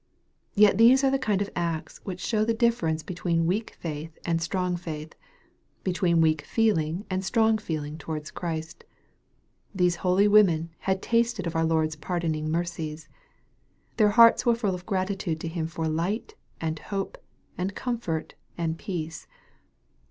[0.55, 4.41] Yet these are the kind of acts which show the difference between weak faith and
[4.41, 5.13] strong faith
[5.83, 8.83] between weak feeling and strong feeling towards Christ.
[9.75, 13.09] These holy women had tasted of our Lord's pardoning mercies.
[13.97, 17.19] Their hearts were full of gratitude to Him for light, and hope,
[17.55, 19.27] and comfort, and peace.